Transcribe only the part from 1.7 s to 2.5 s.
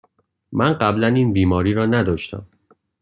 را نداشتم.